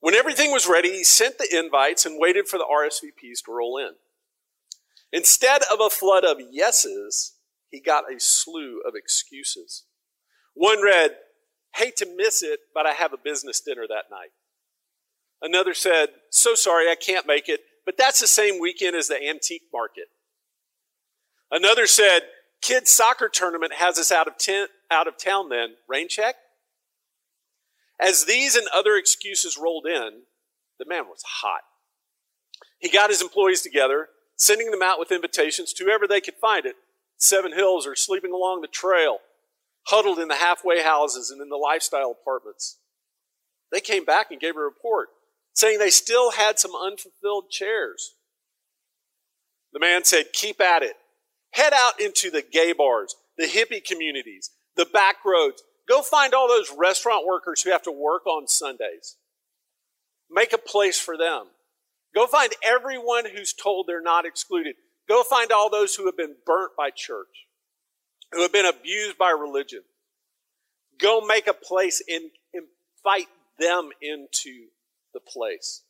When 0.00 0.14
everything 0.14 0.52
was 0.52 0.68
ready, 0.68 0.90
he 0.90 1.04
sent 1.04 1.38
the 1.38 1.48
invites 1.56 2.06
and 2.06 2.18
waited 2.18 2.48
for 2.48 2.58
the 2.58 2.66
RSVPs 2.70 3.44
to 3.44 3.52
roll 3.52 3.78
in. 3.78 3.94
Instead 5.12 5.62
of 5.72 5.80
a 5.80 5.90
flood 5.90 6.24
of 6.24 6.38
yeses, 6.50 7.34
he 7.70 7.80
got 7.80 8.12
a 8.12 8.20
slew 8.20 8.82
of 8.86 8.94
excuses. 8.94 9.84
One 10.54 10.82
read, 10.82 11.12
Hate 11.74 11.96
to 11.96 12.06
miss 12.16 12.42
it, 12.42 12.60
but 12.74 12.86
I 12.86 12.92
have 12.92 13.12
a 13.12 13.18
business 13.18 13.60
dinner 13.60 13.86
that 13.88 14.10
night. 14.10 14.30
Another 15.40 15.74
said, 15.74 16.08
So 16.30 16.54
sorry, 16.54 16.90
I 16.90 16.94
can't 16.94 17.26
make 17.26 17.48
it. 17.48 17.60
But 17.88 17.96
that's 17.96 18.20
the 18.20 18.26
same 18.26 18.60
weekend 18.60 18.94
as 18.94 19.08
the 19.08 19.16
antique 19.16 19.62
market. 19.72 20.08
Another 21.50 21.86
said, 21.86 22.20
kids 22.60 22.90
soccer 22.90 23.30
tournament 23.30 23.72
has 23.72 23.98
us 23.98 24.12
out 24.12 24.28
of, 24.28 24.36
ten, 24.36 24.66
out 24.90 25.08
of 25.08 25.16
town 25.16 25.48
then. 25.48 25.68
Rain 25.88 26.06
check? 26.06 26.34
As 27.98 28.26
these 28.26 28.56
and 28.56 28.68
other 28.74 28.96
excuses 28.96 29.56
rolled 29.56 29.86
in, 29.86 30.24
the 30.78 30.84
man 30.86 31.06
was 31.06 31.22
hot. 31.24 31.62
He 32.78 32.90
got 32.90 33.08
his 33.08 33.22
employees 33.22 33.62
together, 33.62 34.08
sending 34.36 34.70
them 34.70 34.82
out 34.82 34.98
with 34.98 35.10
invitations 35.10 35.72
to 35.72 35.84
whoever 35.84 36.06
they 36.06 36.20
could 36.20 36.36
find 36.38 36.66
at 36.66 36.74
Seven 37.16 37.54
Hills 37.54 37.86
or 37.86 37.96
sleeping 37.96 38.32
along 38.32 38.60
the 38.60 38.68
trail, 38.68 39.20
huddled 39.86 40.18
in 40.18 40.28
the 40.28 40.34
halfway 40.34 40.82
houses 40.82 41.30
and 41.30 41.40
in 41.40 41.48
the 41.48 41.56
lifestyle 41.56 42.10
apartments. 42.10 42.80
They 43.72 43.80
came 43.80 44.04
back 44.04 44.30
and 44.30 44.38
gave 44.38 44.56
a 44.56 44.60
report 44.60 45.08
saying 45.58 45.80
they 45.80 45.90
still 45.90 46.30
had 46.30 46.56
some 46.56 46.70
unfulfilled 46.76 47.50
chairs. 47.50 48.14
The 49.72 49.80
man 49.80 50.04
said, 50.04 50.26
Keep 50.32 50.60
at 50.60 50.84
it. 50.84 50.94
Head 51.50 51.72
out 51.74 52.00
into 52.00 52.30
the 52.30 52.42
gay 52.42 52.72
bars, 52.72 53.16
the 53.36 53.46
hippie 53.46 53.84
communities, 53.84 54.50
the 54.76 54.86
back 54.86 55.16
roads. 55.26 55.64
Go 55.88 56.02
find 56.02 56.32
all 56.32 56.46
those 56.46 56.72
restaurant 56.78 57.26
workers 57.26 57.62
who 57.62 57.72
have 57.72 57.82
to 57.82 57.90
work 57.90 58.24
on 58.26 58.46
Sundays. 58.46 59.16
Make 60.30 60.52
a 60.52 60.58
place 60.58 61.00
for 61.00 61.16
them. 61.16 61.46
Go 62.14 62.28
find 62.28 62.52
everyone 62.62 63.24
who's 63.26 63.52
told 63.52 63.86
they're 63.86 64.00
not 64.00 64.26
excluded. 64.26 64.76
Go 65.08 65.24
find 65.24 65.50
all 65.50 65.70
those 65.70 65.96
who 65.96 66.06
have 66.06 66.16
been 66.16 66.36
burnt 66.46 66.72
by 66.76 66.90
church, 66.94 67.46
who 68.30 68.42
have 68.42 68.52
been 68.52 68.66
abused 68.66 69.18
by 69.18 69.30
religion. 69.30 69.80
Go 71.00 71.20
make 71.20 71.48
a 71.48 71.54
place 71.54 72.00
and 72.08 72.30
invite 72.52 73.28
them 73.58 73.90
into 74.00 74.68
the 75.12 75.20
place. 75.20 75.82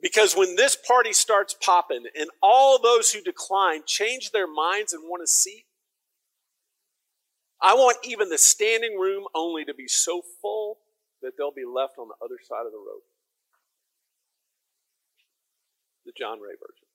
Because 0.00 0.36
when 0.36 0.54
this 0.56 0.76
party 0.76 1.12
starts 1.12 1.54
popping 1.60 2.04
and 2.18 2.30
all 2.42 2.80
those 2.80 3.10
who 3.10 3.20
decline 3.20 3.82
change 3.84 4.30
their 4.30 4.46
minds 4.46 4.92
and 4.92 5.02
want 5.04 5.22
a 5.22 5.26
seat, 5.26 5.64
I 7.60 7.74
want 7.74 7.98
even 8.04 8.28
the 8.28 8.38
standing 8.38 8.96
room 8.98 9.24
only 9.34 9.64
to 9.64 9.74
be 9.74 9.88
so 9.88 10.22
full 10.40 10.78
that 11.22 11.32
they'll 11.36 11.50
be 11.50 11.64
left 11.64 11.98
on 11.98 12.06
the 12.06 12.24
other 12.24 12.38
side 12.48 12.64
of 12.64 12.70
the 12.70 12.78
road. 12.78 13.02
The 16.06 16.12
John 16.16 16.40
Ray 16.40 16.54
version. 16.54 16.86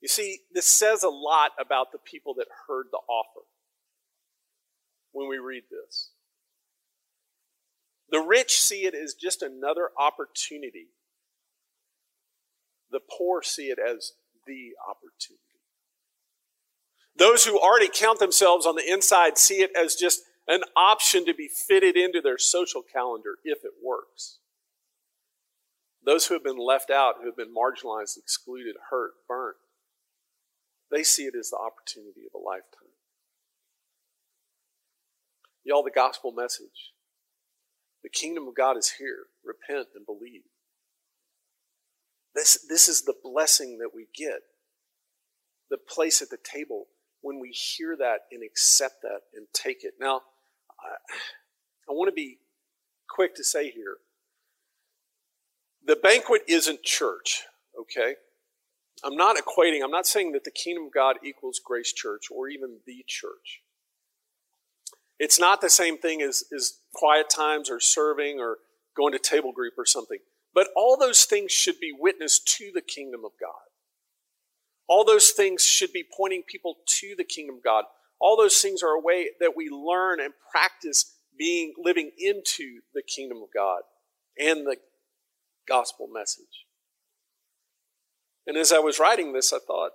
You 0.00 0.08
see, 0.08 0.40
this 0.52 0.66
says 0.66 1.02
a 1.02 1.08
lot 1.08 1.50
about 1.58 1.90
the 1.90 1.98
people 1.98 2.34
that 2.34 2.46
heard 2.68 2.86
the 2.92 3.00
offer 3.08 3.44
when 5.10 5.28
we 5.28 5.38
read 5.38 5.64
this. 5.68 6.10
The 8.10 8.20
rich 8.20 8.60
see 8.60 8.86
it 8.86 8.94
as 8.94 9.14
just 9.14 9.42
another 9.42 9.90
opportunity. 9.98 10.88
The 12.90 13.00
poor 13.00 13.42
see 13.42 13.66
it 13.66 13.78
as 13.78 14.12
the 14.46 14.72
opportunity. 14.88 15.42
Those 17.16 17.44
who 17.44 17.58
already 17.58 17.88
count 17.92 18.18
themselves 18.18 18.66
on 18.66 18.76
the 18.76 18.88
inside 18.88 19.38
see 19.38 19.62
it 19.62 19.70
as 19.76 19.96
just 19.96 20.22
an 20.46 20.60
option 20.76 21.24
to 21.26 21.34
be 21.34 21.48
fitted 21.48 21.96
into 21.96 22.20
their 22.20 22.38
social 22.38 22.82
calendar 22.82 23.36
if 23.42 23.64
it 23.64 23.72
works. 23.82 24.38
Those 26.04 26.26
who 26.26 26.34
have 26.34 26.44
been 26.44 26.58
left 26.58 26.90
out, 26.90 27.16
who 27.18 27.26
have 27.26 27.36
been 27.36 27.52
marginalized, 27.52 28.16
excluded, 28.16 28.76
hurt, 28.90 29.12
burnt, 29.26 29.56
they 30.90 31.02
see 31.02 31.24
it 31.24 31.34
as 31.36 31.50
the 31.50 31.56
opportunity 31.56 32.22
of 32.26 32.40
a 32.40 32.44
lifetime. 32.44 32.94
Y'all, 35.64 35.82
the 35.82 35.90
gospel 35.90 36.30
message 36.30 36.92
the 38.06 38.10
kingdom 38.10 38.46
of 38.46 38.54
God 38.54 38.76
is 38.76 38.88
here. 39.00 39.24
Repent 39.44 39.88
and 39.96 40.06
believe. 40.06 40.42
This, 42.36 42.64
this 42.68 42.88
is 42.88 43.02
the 43.02 43.16
blessing 43.20 43.78
that 43.78 43.90
we 43.92 44.06
get. 44.16 44.42
The 45.70 45.76
place 45.76 46.22
at 46.22 46.30
the 46.30 46.38
table 46.40 46.84
when 47.20 47.40
we 47.40 47.48
hear 47.48 47.96
that 47.96 48.18
and 48.30 48.44
accept 48.44 49.02
that 49.02 49.22
and 49.34 49.48
take 49.52 49.82
it. 49.82 49.94
Now, 49.98 50.20
I, 50.80 51.90
I 51.90 51.94
want 51.94 52.06
to 52.06 52.14
be 52.14 52.38
quick 53.10 53.34
to 53.34 53.44
say 53.44 53.72
here 53.72 53.96
the 55.84 55.96
banquet 55.96 56.42
isn't 56.46 56.84
church, 56.84 57.42
okay? 57.80 58.14
I'm 59.02 59.16
not 59.16 59.36
equating, 59.36 59.82
I'm 59.82 59.90
not 59.90 60.06
saying 60.06 60.30
that 60.32 60.44
the 60.44 60.52
kingdom 60.52 60.84
of 60.86 60.92
God 60.92 61.16
equals 61.24 61.60
Grace 61.64 61.92
Church 61.92 62.26
or 62.30 62.48
even 62.48 62.78
the 62.86 63.04
church. 63.08 63.62
It's 65.18 65.40
not 65.40 65.60
the 65.60 65.70
same 65.70 65.98
thing 65.98 66.22
as, 66.22 66.44
as 66.54 66.78
quiet 66.94 67.30
times 67.30 67.70
or 67.70 67.80
serving 67.80 68.38
or 68.38 68.58
going 68.96 69.12
to 69.12 69.18
table 69.18 69.52
group 69.52 69.74
or 69.78 69.86
something. 69.86 70.18
But 70.54 70.68
all 70.76 70.96
those 70.96 71.24
things 71.24 71.52
should 71.52 71.80
be 71.80 71.92
witness 71.96 72.38
to 72.38 72.70
the 72.74 72.82
kingdom 72.82 73.24
of 73.24 73.32
God. 73.40 73.52
All 74.88 75.04
those 75.04 75.30
things 75.30 75.64
should 75.64 75.92
be 75.92 76.04
pointing 76.16 76.42
people 76.46 76.76
to 76.86 77.14
the 77.16 77.24
kingdom 77.24 77.56
of 77.56 77.64
God. 77.64 77.84
All 78.20 78.36
those 78.36 78.60
things 78.60 78.82
are 78.82 78.90
a 78.90 79.00
way 79.00 79.30
that 79.40 79.56
we 79.56 79.68
learn 79.68 80.20
and 80.20 80.32
practice 80.50 81.16
being 81.38 81.74
living 81.76 82.12
into 82.18 82.80
the 82.94 83.02
kingdom 83.02 83.38
of 83.38 83.48
God 83.54 83.82
and 84.38 84.66
the 84.66 84.76
gospel 85.68 86.08
message. 86.12 86.64
And 88.46 88.56
as 88.56 88.72
I 88.72 88.78
was 88.78 88.98
writing 89.00 89.32
this, 89.32 89.52
I 89.52 89.58
thought, 89.58 89.90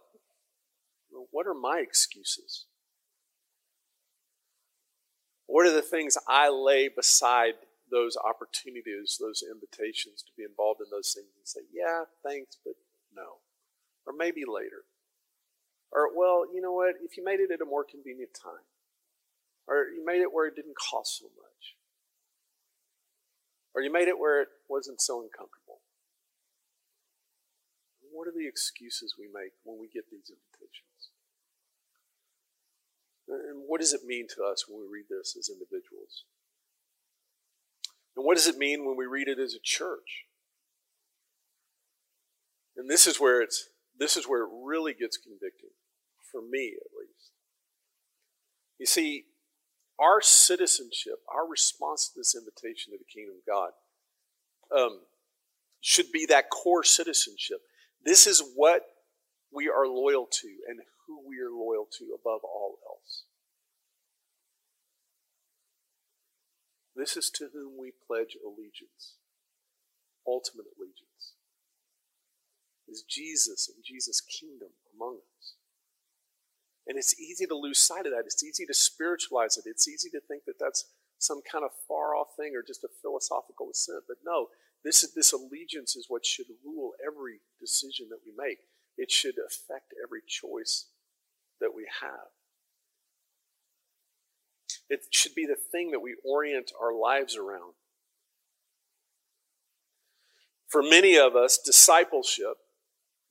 well, 1.12 1.28
what 1.32 1.48
are 1.48 1.54
my 1.54 1.80
excuses? 1.82 2.66
What 5.52 5.68
are 5.68 5.76
the 5.76 5.82
things 5.82 6.18
I 6.30 6.48
lay 6.48 6.88
beside 6.88 7.56
those 7.92 8.16
opportunities, 8.16 9.20
those 9.20 9.44
invitations 9.44 10.24
to 10.24 10.32
be 10.38 10.48
involved 10.48 10.80
in 10.80 10.88
those 10.90 11.12
things 11.12 11.28
and 11.36 11.44
say, 11.44 11.68
yeah, 11.76 12.08
thanks, 12.24 12.56
but 12.64 12.80
no. 13.14 13.44
Or 14.08 14.14
maybe 14.16 14.48
later. 14.48 14.88
Or, 15.92 16.08
well, 16.16 16.48
you 16.48 16.62
know 16.62 16.72
what, 16.72 16.96
if 17.04 17.18
you 17.18 17.24
made 17.26 17.42
it 17.42 17.52
at 17.52 17.60
a 17.60 17.68
more 17.68 17.84
convenient 17.84 18.32
time, 18.32 18.64
or 19.68 19.92
you 19.92 20.06
made 20.06 20.22
it 20.22 20.32
where 20.32 20.48
it 20.48 20.56
didn't 20.56 20.80
cost 20.80 21.20
so 21.20 21.26
much, 21.26 21.76
or 23.76 23.82
you 23.82 23.92
made 23.92 24.08
it 24.08 24.18
where 24.18 24.42
it 24.42 24.48
wasn't 24.70 25.02
so 25.02 25.20
uncomfortable. 25.20 25.84
What 28.10 28.30
are 28.30 28.36
the 28.36 28.48
excuses 28.48 29.16
we 29.20 29.28
make 29.28 29.52
when 29.64 29.78
we 29.80 29.90
get 29.92 30.08
these 30.10 30.32
invitations? 30.32 30.91
And 33.32 33.64
what 33.68 33.80
does 33.80 33.94
it 33.94 34.04
mean 34.06 34.28
to 34.36 34.44
us 34.44 34.66
when 34.68 34.82
we 34.82 34.88
read 34.88 35.06
this 35.10 35.36
as 35.38 35.50
individuals? 35.50 36.26
And 38.16 38.26
what 38.26 38.36
does 38.36 38.48
it 38.48 38.58
mean 38.58 38.86
when 38.86 38.98
we 38.98 39.06
read 39.06 39.28
it 39.28 39.40
as 39.40 39.54
a 39.54 39.60
church? 39.64 40.26
And 42.76 42.90
this 42.90 43.08
is 43.08 43.20
where 43.20 43.42
it's 43.42 43.70
this 43.98 44.18
is 44.18 44.28
where 44.28 44.44
it 44.44 44.50
really 44.64 44.94
gets 44.94 45.18
convicting, 45.18 45.70
for 46.32 46.42
me 46.42 46.74
at 46.76 46.98
least. 46.98 47.32
You 48.80 48.86
see, 48.86 49.26
our 50.00 50.22
citizenship, 50.22 51.20
our 51.32 51.48
response 51.48 52.10
to 52.10 52.20
this 52.20 52.36
invitation 52.36 52.92
to 52.92 52.98
the 52.98 53.06
kingdom 53.06 53.36
of 53.38 53.46
God, 53.46 53.72
um, 54.76 55.02
should 55.82 56.12
be 56.12 56.26
that 56.28 56.50
core 56.50 56.84
citizenship. 56.84 57.60
This 58.04 58.26
is 58.26 58.42
what 58.56 58.84
we 59.52 59.68
are 59.68 59.88
loyal 59.88 60.28
to 60.32 60.48
and 60.68 60.80
who 61.08 61.28
we 61.28 61.40
are 61.40 61.52
loyal 61.52 61.88
to 62.00 62.16
above 62.16 62.42
all 62.44 62.78
else. 62.88 63.24
This 66.96 67.16
is 67.18 67.30
to 67.32 67.50
whom 67.54 67.80
we 67.80 67.92
pledge 68.08 68.38
allegiance, 68.44 69.16
ultimate 70.28 70.68
allegiance. 70.78 71.36
Is 72.88 73.04
Jesus 73.08 73.72
and 73.74 73.84
Jesus' 73.84 74.22
kingdom 74.22 74.70
among 74.94 75.20
us. 75.40 75.56
And 76.88 76.98
it's 76.98 77.18
easy 77.20 77.46
to 77.46 77.56
lose 77.56 77.80
sight 77.80 78.06
of 78.06 78.12
that. 78.12 78.26
It's 78.26 78.44
easy 78.44 78.66
to 78.66 78.74
spiritualize 78.74 79.56
it. 79.56 79.64
It's 79.66 79.88
easy 79.88 80.10
to 80.10 80.20
think 80.20 80.44
that 80.46 80.60
that's 80.60 80.86
some 81.18 81.40
kind 81.50 81.64
of 81.64 81.72
far 81.88 82.16
off 82.16 82.36
thing 82.36 82.54
or 82.56 82.64
just 82.66 82.84
a 82.84 82.90
philosophical 83.02 83.70
assent. 83.72 84.04
But 84.08 84.18
no, 84.26 84.48
this, 84.84 85.08
this 85.16 85.32
allegiance 85.32 85.96
is 85.96 86.08
what 86.10 86.26
should 86.26 86.48
rule 86.66 86.92
every 87.06 87.40
decision 87.60 88.08
that 88.10 88.26
we 88.26 88.34
make. 88.36 88.58
It 89.02 89.10
should 89.10 89.40
affect 89.44 89.96
every 90.06 90.22
choice 90.28 90.86
that 91.60 91.72
we 91.76 91.88
have. 92.02 92.30
It 94.92 95.06
should 95.10 95.34
be 95.34 95.48
the 95.48 95.56
thing 95.56 95.90
that 95.90 96.02
we 96.02 96.18
orient 96.24 96.72
our 96.80 96.94
lives 96.94 97.36
around. 97.36 97.74
For 100.68 100.84
many 100.84 101.18
of 101.18 101.36
us, 101.36 101.58
discipleship, 101.58 102.58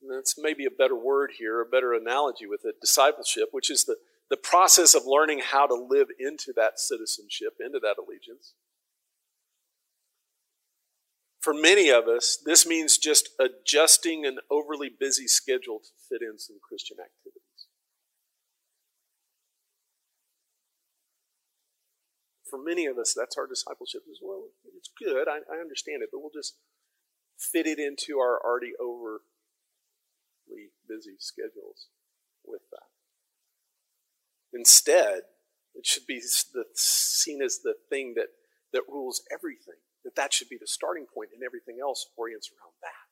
that's 0.09 0.35
maybe 0.37 0.65
a 0.65 0.69
better 0.69 0.95
word 0.97 1.31
here, 1.37 1.61
a 1.61 1.65
better 1.65 1.93
analogy 1.93 2.47
with 2.47 2.65
it, 2.65 2.81
discipleship, 2.81 3.47
which 3.51 3.71
is 3.71 3.85
the, 3.85 3.95
the 4.29 4.35
process 4.35 4.93
of 4.93 5.03
learning 5.05 5.39
how 5.39 5.67
to 5.67 5.73
live 5.73 6.09
into 6.19 6.51
that 6.57 6.79
citizenship, 6.81 7.53
into 7.65 7.79
that 7.79 7.95
allegiance. 7.97 8.55
For 11.41 11.53
many 11.53 11.89
of 11.89 12.07
us, 12.07 12.37
this 12.45 12.67
means 12.67 12.97
just 12.97 13.29
adjusting 13.39 14.25
an 14.25 14.39
overly 14.49 14.89
busy 14.89 15.27
schedule 15.27 15.79
to 15.79 15.89
fit 16.07 16.21
in 16.21 16.37
some 16.37 16.57
Christian 16.61 16.97
activities. 16.99 17.41
for 22.51 22.61
many 22.61 22.85
of 22.85 22.97
us, 22.97 23.15
that's 23.17 23.37
our 23.37 23.47
discipleship 23.47 24.01
as 24.11 24.19
well. 24.21 24.43
It's 24.75 24.91
good, 24.99 25.27
I, 25.29 25.39
I 25.49 25.61
understand 25.61 26.03
it, 26.03 26.09
but 26.11 26.19
we'll 26.19 26.35
just 26.35 26.57
fit 27.39 27.65
it 27.65 27.79
into 27.79 28.19
our 28.19 28.39
already 28.43 28.73
overly 28.79 29.21
busy 30.87 31.15
schedules 31.17 31.87
with 32.45 32.61
that. 32.71 32.91
Instead, 34.53 35.21
it 35.73 35.87
should 35.87 36.05
be 36.05 36.19
the, 36.53 36.65
seen 36.75 37.41
as 37.41 37.59
the 37.63 37.75
thing 37.89 38.15
that, 38.17 38.27
that 38.73 38.83
rules 38.89 39.23
everything, 39.31 39.79
that 40.11 40.21
that 40.21 40.33
should 40.33 40.49
be 40.49 40.57
the 40.59 40.67
starting 40.67 41.05
point, 41.13 41.29
and 41.33 41.43
everything 41.43 41.77
else 41.81 42.07
orients 42.17 42.49
around 42.51 42.73
that. 42.81 43.07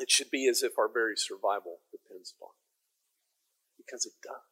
it 0.00 0.10
should 0.10 0.30
be 0.30 0.46
as 0.48 0.62
if 0.62 0.78
our 0.78 0.88
very 0.88 1.16
survival 1.16 1.80
depends 1.90 2.32
upon 2.38 2.50
it. 2.54 3.84
Because 3.84 4.06
it 4.06 4.12
does. 4.22 4.46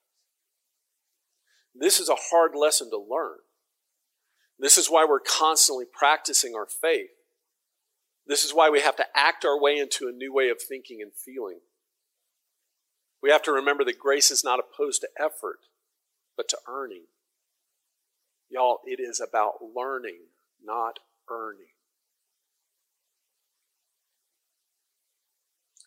This 1.73 2.01
is 2.01 2.09
a 2.09 2.17
hard 2.17 2.53
lesson 2.57 2.91
to 2.91 2.99
learn. 2.99 3.39
This 4.59 4.77
is 4.77 4.91
why 4.91 5.05
we're 5.05 5.21
constantly 5.21 5.85
practicing 5.85 6.55
our 6.57 6.67
faith. 6.67 7.11
This 8.27 8.43
is 8.43 8.53
why 8.53 8.71
we 8.71 8.81
have 8.81 8.97
to 8.97 9.07
act 9.15 9.45
our 9.45 9.61
way 9.61 9.79
into 9.79 10.09
a 10.09 10.13
new 10.13 10.35
way 10.35 10.49
of 10.49 10.61
thinking 10.61 10.99
and 11.01 11.13
feeling. 11.15 11.61
We 13.23 13.31
have 13.31 13.43
to 13.43 13.53
remember 13.53 13.85
that 13.85 14.01
grace 14.01 14.33
is 14.33 14.43
not 14.43 14.59
opposed 14.59 15.03
to 15.03 15.09
effort, 15.17 15.61
but 16.37 16.49
to 16.49 16.59
earning. 16.69 17.05
Y'all, 18.49 18.81
it 18.85 19.01
is 19.01 19.21
about 19.21 19.55
learning, 19.75 20.27
not 20.63 20.99
earning. 21.31 21.67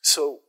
So, 0.02 0.40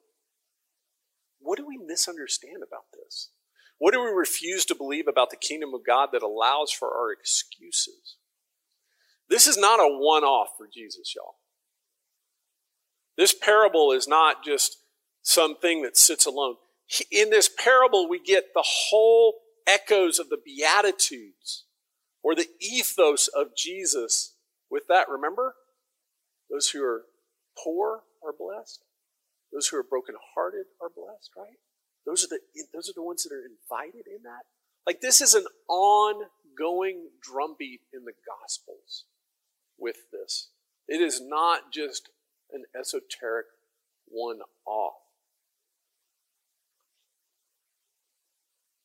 what 1.39 1.57
do 1.57 1.67
we 1.67 1.79
misunderstand 1.79 2.63
about 2.67 2.85
this? 2.93 3.31
What 3.79 3.95
do 3.95 4.01
we 4.01 4.11
refuse 4.11 4.65
to 4.67 4.75
believe 4.75 5.07
about 5.09 5.31
the 5.31 5.37
kingdom 5.37 5.73
of 5.75 5.87
God 5.87 6.11
that 6.13 6.23
allows 6.23 6.71
for 6.71 6.89
our 6.89 7.13
excuses? 7.13 8.17
This 9.29 9.47
is 9.47 9.57
not 9.57 9.81
a 9.81 9.89
one 9.89 10.25
off 10.25 10.51
for 10.59 10.69
Jesus, 10.73 11.15
y'all. 11.15 11.37
This 13.17 13.33
parable 13.33 13.93
is 13.93 14.09
not 14.09 14.45
just 14.45 14.79
something 15.23 15.83
that 15.83 15.97
sits 15.97 16.27
alone. 16.27 16.57
In 17.11 17.31
this 17.31 17.49
parable, 17.49 18.09
we 18.09 18.19
get 18.19 18.53
the 18.55 18.65
whole 18.67 19.35
echoes 19.67 20.19
of 20.19 20.29
the 20.29 20.39
Beatitudes 20.45 21.65
or 22.23 22.35
the 22.35 22.49
ethos 22.61 23.29
of 23.29 23.57
Jesus 23.57 24.35
with 24.71 24.85
that. 24.89 25.09
Remember? 25.09 25.55
Those 26.51 26.71
who 26.71 26.83
are 26.83 27.03
poor 27.63 28.01
are 28.25 28.35
blessed. 28.37 28.83
Those 29.53 29.69
who 29.69 29.77
are 29.79 29.83
brokenhearted 29.83 30.67
are 30.81 30.91
blessed, 30.95 31.31
right? 31.37 31.59
Those 32.07 32.25
are 32.25 32.29
the 32.29 32.41
those 32.73 32.89
are 32.89 32.95
the 32.95 33.03
ones 33.03 33.25
that 33.25 33.35
are 33.35 33.45
invited 33.45 34.07
in 34.07 34.23
that. 34.25 34.45
Like 34.87 35.01
this 35.01 35.21
is 35.21 35.35
an 35.35 35.47
ongoing 35.69 37.09
drumbeat 37.23 37.81
in 37.93 38.05
the 38.05 38.13
gospels 38.27 39.05
with 39.79 39.97
this. 40.13 40.49
It 40.89 41.01
is 41.01 41.21
not 41.21 41.73
just 41.73 42.11
an 42.53 42.65
esoteric 42.79 43.47
one 44.07 44.41
off. 44.67 44.95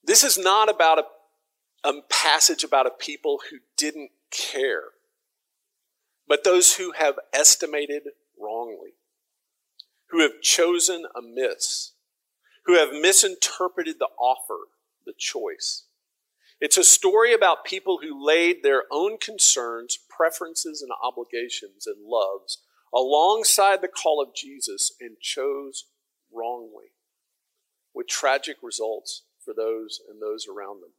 This 0.03 0.23
is 0.23 0.37
not 0.37 0.69
about 0.69 0.99
a, 0.99 1.03
a 1.85 2.01
passage 2.09 2.63
about 2.63 2.87
a 2.87 2.91
people 2.91 3.39
who 3.49 3.57
didn't 3.77 4.11
care, 4.31 4.83
but 6.27 6.43
those 6.43 6.75
who 6.75 6.91
have 6.91 7.15
estimated 7.31 8.03
wrongly, 8.39 8.95
who 10.09 10.21
have 10.21 10.41
chosen 10.41 11.05
amiss 11.15 11.93
who 12.65 12.75
have 12.75 12.91
misinterpreted 12.91 13.97
the 13.99 14.09
offer, 14.19 14.57
the 15.05 15.13
choice. 15.17 15.85
It's 16.59 16.77
a 16.77 16.83
story 16.83 17.33
about 17.33 17.65
people 17.65 17.99
who 18.01 18.25
laid 18.25 18.63
their 18.63 18.83
own 18.91 19.17
concerns, 19.17 19.97
preferences, 20.09 20.81
and 20.81 20.91
obligations 21.03 21.85
and 21.85 21.97
loves 22.05 22.63
alongside 22.93 23.81
the 23.81 23.87
call 23.87 24.21
of 24.21 24.35
Jesus 24.35 24.91
and 24.99 25.19
chose 25.19 25.85
wrongly, 26.33 26.93
with 27.93 28.07
tragic 28.07 28.57
results 28.63 29.23
for 29.43 29.53
those 29.53 29.99
and 30.09 30.21
those 30.21 30.47
around 30.47 30.81
them. 30.81 30.91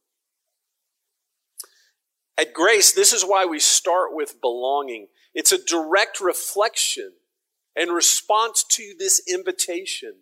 At 2.37 2.53
Grace, 2.53 2.91
this 2.91 3.13
is 3.13 3.23
why 3.23 3.45
we 3.45 3.59
start 3.59 4.13
with 4.13 4.41
belonging. 4.41 5.07
It's 5.33 5.51
a 5.51 5.63
direct 5.63 6.21
reflection 6.21 7.13
and 7.75 7.91
response 7.91 8.63
to 8.63 8.93
this 8.97 9.21
invitation 9.27 10.13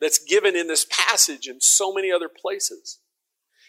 that's 0.00 0.18
given 0.18 0.56
in 0.56 0.68
this 0.68 0.86
passage 0.90 1.46
and 1.46 1.62
so 1.62 1.92
many 1.92 2.10
other 2.10 2.28
places. 2.28 3.00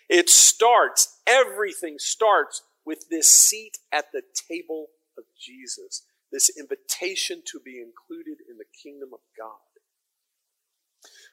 It 0.09 0.29
starts, 0.29 1.19
everything 1.25 1.97
starts 1.97 2.63
with 2.85 3.09
this 3.09 3.29
seat 3.29 3.77
at 3.91 4.05
the 4.11 4.21
table 4.49 4.87
of 5.17 5.23
Jesus, 5.39 6.03
this 6.31 6.49
invitation 6.57 7.41
to 7.45 7.59
be 7.59 7.79
included 7.79 8.37
in 8.49 8.57
the 8.57 8.65
kingdom 8.81 9.09
of 9.13 9.19
God. 9.37 9.57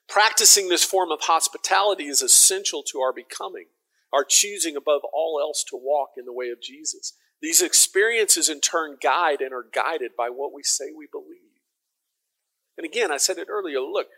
Practicing 0.08 0.68
this 0.68 0.84
form 0.84 1.10
of 1.10 1.20
hospitality 1.22 2.06
is 2.06 2.22
essential 2.22 2.82
to 2.84 3.00
our 3.00 3.12
becoming, 3.12 3.66
our 4.12 4.24
choosing 4.24 4.76
above 4.76 5.02
all 5.12 5.38
else 5.40 5.64
to 5.64 5.76
walk 5.76 6.10
in 6.16 6.24
the 6.24 6.32
way 6.32 6.48
of 6.48 6.62
Jesus. 6.62 7.14
These 7.40 7.62
experiences 7.62 8.48
in 8.48 8.60
turn 8.60 8.96
guide 9.00 9.40
and 9.40 9.52
are 9.52 9.66
guided 9.72 10.12
by 10.16 10.28
what 10.28 10.52
we 10.52 10.62
say 10.62 10.86
we 10.96 11.06
believe. 11.10 11.38
And 12.76 12.84
again, 12.84 13.10
I 13.12 13.16
said 13.16 13.38
it 13.38 13.48
earlier 13.50 13.80
look, 13.80 14.08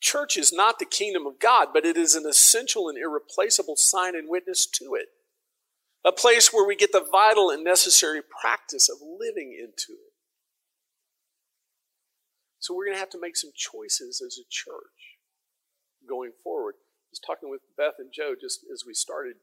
Church 0.00 0.36
is 0.36 0.52
not 0.52 0.78
the 0.78 0.84
kingdom 0.84 1.26
of 1.26 1.38
God, 1.40 1.68
but 1.72 1.86
it 1.86 1.96
is 1.96 2.14
an 2.14 2.26
essential 2.28 2.88
and 2.88 2.98
irreplaceable 2.98 3.76
sign 3.76 4.14
and 4.14 4.28
witness 4.28 4.66
to 4.66 4.94
it. 4.94 5.06
A 6.04 6.12
place 6.12 6.52
where 6.52 6.66
we 6.66 6.76
get 6.76 6.92
the 6.92 7.04
vital 7.10 7.50
and 7.50 7.64
necessary 7.64 8.20
practice 8.22 8.88
of 8.88 8.98
living 9.00 9.56
into 9.58 9.92
it. 9.92 10.12
So 12.58 12.74
we're 12.74 12.86
going 12.86 12.96
to 12.96 13.00
have 13.00 13.10
to 13.10 13.20
make 13.20 13.36
some 13.36 13.52
choices 13.54 14.22
as 14.24 14.38
a 14.38 14.46
church 14.50 15.18
going 16.08 16.32
forward. 16.44 16.74
Was 17.16 17.20
talking 17.26 17.48
with 17.48 17.62
Beth 17.78 17.94
and 17.98 18.12
Joe 18.12 18.34
just 18.38 18.60
as 18.70 18.84
we 18.86 18.92
started. 18.92 19.36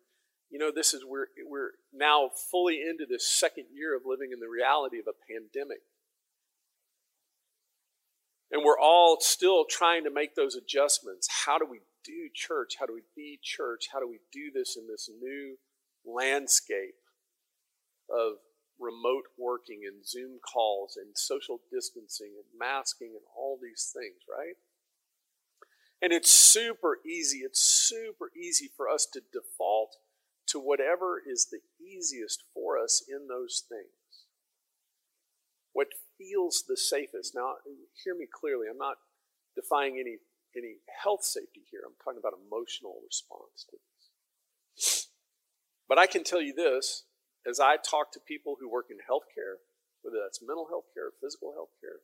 You 0.51 0.59
know, 0.59 0.69
this 0.69 0.93
is 0.93 1.03
we're 1.03 1.25
we're 1.49 1.71
now 1.91 2.29
fully 2.51 2.81
into 2.81 3.07
this 3.09 3.25
second 3.25 3.65
year 3.73 3.97
of 3.97 4.03
living 4.05 4.29
in 4.31 4.39
the 4.39 4.47
reality 4.47 4.99
of 4.99 5.07
a 5.07 5.17
pandemic. 5.25 5.81
And 8.51 8.62
we're 8.63 8.77
all 8.77 9.17
still 9.19 9.65
trying 9.65 10.03
to 10.03 10.12
make 10.12 10.36
those 10.36 10.53
adjustments. 10.55 11.27
How 11.45 11.57
do 11.57 11.65
we 11.65 11.79
do 12.05 12.29
church? 12.31 12.75
How 12.79 12.86
do 12.86 12.93
we 12.93 13.01
be 13.15 13.39
church? 13.41 13.88
How 13.91 13.99
do 13.99 14.07
we 14.07 14.19
do 14.31 14.51
this 14.53 14.77
in 14.77 14.86
this 14.88 15.09
new 15.09 15.57
landscape 16.05 17.01
of 18.07 18.38
remote 18.77 19.25
working 19.36 19.81
and 19.88 20.05
Zoom 20.05 20.38
calls 20.45 20.95
and 20.95 21.17
social 21.17 21.62
distancing 21.71 22.38
and 22.38 22.45
masking 22.53 23.17
and 23.17 23.25
all 23.36 23.57
these 23.59 23.91
things, 23.91 24.21
right? 24.29 24.57
And 26.03 26.11
it's 26.11 26.29
super 26.29 26.99
easy. 27.07 27.39
It's 27.39 27.61
super 27.61 28.29
easy 28.35 28.69
for 28.75 28.89
us 28.89 29.07
to 29.13 29.21
default 29.31 29.95
to 30.47 30.59
whatever 30.59 31.21
is 31.25 31.47
the 31.49 31.61
easiest 31.81 32.43
for 32.53 32.77
us 32.77 33.01
in 33.07 33.29
those 33.29 33.63
things. 33.69 34.27
What 35.71 35.87
feels 36.17 36.65
the 36.67 36.75
safest. 36.75 37.33
Now, 37.33 37.55
hear 38.03 38.15
me 38.15 38.27
clearly. 38.27 38.67
I'm 38.69 38.77
not 38.77 38.97
defying 39.55 39.95
any, 39.95 40.17
any 40.55 40.83
health 41.03 41.23
safety 41.23 41.63
here. 41.71 41.81
I'm 41.87 41.95
talking 42.03 42.19
about 42.19 42.35
emotional 42.35 42.99
response 43.05 43.65
to 43.71 43.77
this. 44.75 45.07
But 45.87 45.97
I 45.97 46.05
can 46.05 46.23
tell 46.23 46.41
you 46.41 46.53
this 46.53 47.05
as 47.47 47.59
I 47.59 47.77
talk 47.77 48.11
to 48.11 48.19
people 48.19 48.57
who 48.59 48.69
work 48.69 48.87
in 48.91 48.97
healthcare, 48.97 49.63
whether 50.01 50.19
that's 50.21 50.43
mental 50.43 50.67
health 50.67 50.91
care, 50.93 51.15
physical 51.21 51.53
health 51.53 51.71
care, 51.79 52.03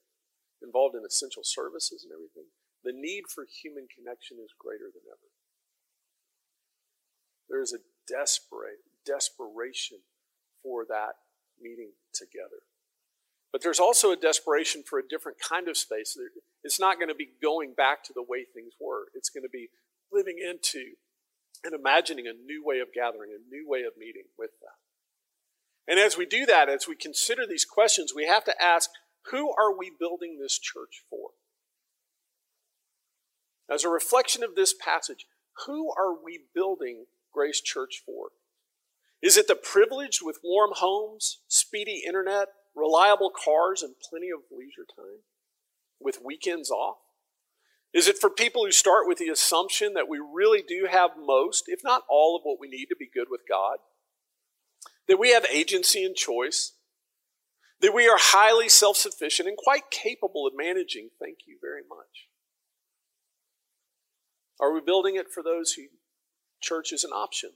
involved 0.63 0.95
in 0.95 1.03
essential 1.03 1.43
services 1.43 2.07
and 2.07 2.15
everything, 2.15 2.47
the 2.83 2.93
need 2.93 3.23
for 3.33 3.45
human 3.45 3.87
connection 3.87 4.37
is 4.43 4.53
greater 4.57 4.87
than 4.93 5.03
ever. 5.07 5.29
There 7.49 7.61
is 7.61 7.73
a 7.73 7.83
desperate 8.07 8.85
desperation 9.05 9.99
for 10.63 10.85
that 10.87 11.15
meeting 11.59 11.91
together. 12.13 12.63
But 13.51 13.63
there's 13.63 13.79
also 13.79 14.11
a 14.11 14.15
desperation 14.15 14.83
for 14.87 14.99
a 14.99 15.07
different 15.07 15.39
kind 15.39 15.67
of 15.67 15.77
space. 15.77 16.15
It's 16.63 16.79
not 16.79 16.97
going 16.97 17.09
to 17.09 17.15
be 17.15 17.29
going 17.41 17.73
back 17.73 18.03
to 18.05 18.13
the 18.13 18.23
way 18.23 18.45
things 18.45 18.73
were. 18.79 19.07
It's 19.15 19.29
going 19.29 19.43
to 19.43 19.49
be 19.49 19.69
living 20.11 20.37
into 20.37 20.93
and 21.63 21.73
imagining 21.73 22.27
a 22.27 22.33
new 22.33 22.63
way 22.63 22.79
of 22.79 22.93
gathering, 22.93 23.31
a 23.31 23.49
new 23.49 23.67
way 23.67 23.81
of 23.81 23.97
meeting 23.97 24.25
with 24.37 24.51
that. 24.61 24.77
And 25.91 25.99
as 25.99 26.15
we 26.17 26.25
do 26.25 26.45
that, 26.45 26.69
as 26.69 26.87
we 26.87 26.95
consider 26.95 27.47
these 27.47 27.65
questions, 27.65 28.13
we 28.15 28.27
have 28.27 28.43
to 28.45 28.61
ask 28.61 28.89
who 29.31 29.49
are 29.49 29.75
we 29.75 29.91
building 29.99 30.37
this 30.39 30.57
church 30.57 31.03
for? 31.09 31.31
As 33.69 33.83
a 33.83 33.89
reflection 33.89 34.43
of 34.43 34.55
this 34.55 34.73
passage, 34.73 35.25
who 35.65 35.91
are 35.91 36.13
we 36.13 36.45
building 36.55 37.05
Grace 37.31 37.61
Church 37.61 38.01
for? 38.05 38.29
Is 39.21 39.37
it 39.37 39.47
the 39.47 39.55
privileged 39.55 40.21
with 40.23 40.39
warm 40.43 40.71
homes, 40.75 41.39
speedy 41.47 42.03
internet, 42.05 42.47
reliable 42.75 43.31
cars, 43.31 43.83
and 43.83 43.95
plenty 44.09 44.29
of 44.29 44.39
leisure 44.49 44.87
time 44.95 45.23
with 45.99 46.23
weekends 46.23 46.71
off? 46.71 46.97
Is 47.93 48.07
it 48.07 48.17
for 48.19 48.29
people 48.29 48.65
who 48.65 48.71
start 48.71 49.07
with 49.07 49.17
the 49.17 49.29
assumption 49.29 49.93
that 49.93 50.07
we 50.07 50.19
really 50.19 50.63
do 50.65 50.87
have 50.89 51.11
most, 51.19 51.65
if 51.67 51.81
not 51.83 52.03
all, 52.09 52.35
of 52.35 52.43
what 52.43 52.59
we 52.59 52.69
need 52.69 52.85
to 52.87 52.95
be 52.97 53.09
good 53.11 53.27
with 53.29 53.41
God? 53.49 53.77
That 55.07 55.19
we 55.19 55.31
have 55.31 55.45
agency 55.51 56.05
and 56.05 56.15
choice? 56.15 56.73
That 57.81 57.93
we 57.93 58.07
are 58.07 58.17
highly 58.17 58.69
self 58.69 58.97
sufficient 58.97 59.47
and 59.49 59.57
quite 59.57 59.89
capable 59.91 60.45
of 60.47 60.53
managing? 60.55 61.09
Thank 61.19 61.39
you 61.47 61.57
very 61.61 61.81
much. 61.89 62.28
Are 64.59 64.73
we 64.73 64.81
building 64.81 65.15
it 65.15 65.31
for 65.31 65.41
those 65.41 65.73
who 65.73 65.83
church 66.61 66.91
is 66.91 67.03
an 67.03 67.11
option? 67.11 67.51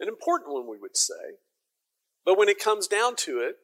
An 0.00 0.08
important 0.08 0.52
one, 0.52 0.68
we 0.68 0.78
would 0.78 0.96
say. 0.96 1.38
But 2.24 2.36
when 2.36 2.48
it 2.48 2.58
comes 2.58 2.88
down 2.88 3.16
to 3.16 3.38
it, 3.38 3.56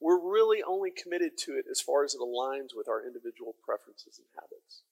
we're 0.00 0.18
really 0.18 0.62
only 0.66 0.90
committed 0.90 1.38
to 1.44 1.52
it 1.52 1.66
as 1.70 1.80
far 1.80 2.02
as 2.02 2.14
it 2.14 2.20
aligns 2.20 2.74
with 2.74 2.88
our 2.88 3.06
individual 3.06 3.54
preferences 3.64 4.18
and 4.18 4.26
habits. 4.34 4.82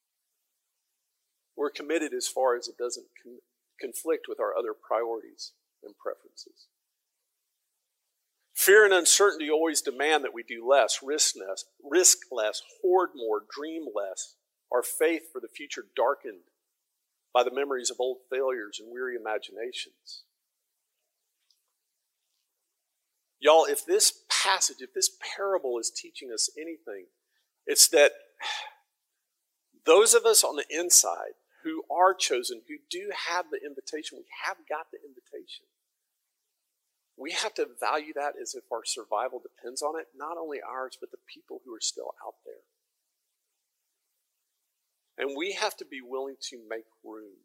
We're 1.57 1.71
committed 1.71 2.15
as 2.15 2.29
far 2.29 2.57
as 2.57 2.69
it 2.69 2.79
doesn't 2.79 3.07
con- 3.21 3.41
conflict 3.81 4.27
with 4.29 4.39
our 4.39 4.55
other 4.57 4.73
priorities 4.73 5.53
and 5.83 5.95
preferences. 5.99 6.69
Fear 8.55 8.85
and 8.85 8.95
uncertainty 8.95 9.51
always 9.51 9.81
demand 9.81 10.23
that 10.23 10.35
we 10.35 10.43
do 10.43 10.69
less, 10.69 11.01
risk 11.03 11.35
less, 11.37 11.65
risk 11.83 12.19
less, 12.31 12.63
hoard 12.83 13.11
more, 13.17 13.43
dream 13.51 13.87
less. 13.95 14.35
Our 14.73 14.83
faith 14.83 15.33
for 15.33 15.41
the 15.41 15.49
future 15.49 15.85
darkened 15.97 16.51
by 17.33 17.43
the 17.43 17.55
memories 17.55 17.91
of 17.91 18.01
old 18.01 18.19
failures 18.31 18.81
and 18.81 18.93
weary 18.93 19.17
imaginations. 19.17 20.25
Y'all, 23.39 23.65
if 23.65 23.85
this 23.85 24.25
passage, 24.29 24.77
if 24.81 24.93
this 24.93 25.11
parable 25.37 25.79
is 25.79 25.91
teaching 25.91 26.31
us 26.33 26.51
anything, 26.59 27.07
it's 27.67 27.89
that 27.89 28.13
those 29.87 30.13
of 30.15 30.25
us 30.27 30.45
on 30.45 30.57
the 30.57 30.67
inside 30.69 31.35
who 31.63 31.83
are 31.91 32.15
chosen, 32.15 32.63
who 32.69 32.77
do 32.91 33.11
have 33.29 33.47
the 33.51 33.61
invitation, 33.65 34.19
we 34.19 34.27
have 34.45 34.57
got 34.69 34.87
the 34.93 34.99
invitation. 34.99 35.65
We 37.17 37.33
have 37.33 37.55
to 37.55 37.69
value 37.79 38.13
that 38.15 38.35
as 38.41 38.55
if 38.55 38.65
our 38.73 38.85
survival 38.85 39.41
depends 39.41 39.83
on 39.83 39.99
it, 39.99 40.09
not 40.17 40.37
only 40.39 40.59
ours, 40.67 40.97
but 40.99 41.11
the 41.11 41.19
people 41.27 41.61
who 41.65 41.75
are 41.75 41.81
still 41.81 42.15
out 42.25 42.35
there. 42.45 42.65
And 45.21 45.37
we 45.37 45.53
have 45.53 45.77
to 45.77 45.85
be 45.85 46.01
willing 46.01 46.37
to 46.49 46.57
make 46.67 46.89
room. 47.05 47.45